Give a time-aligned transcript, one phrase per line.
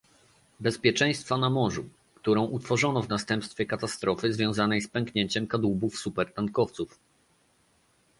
[0.59, 6.99] Bezpieczeństwa na Morzu- którą utworzono w następstwie katastrofy związanej z pęknięciem kadłubów supertankowców